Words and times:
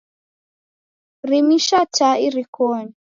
Rimisha 1.29 1.79
taa 1.95 2.17
irikonyi. 2.25 2.93